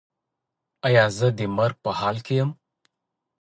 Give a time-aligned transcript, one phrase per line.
[0.87, 2.49] ایا زه د مرګ په حال کې یم؟